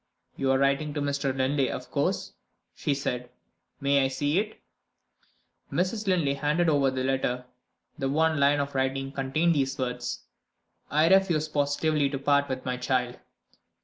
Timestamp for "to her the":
7.21-8.09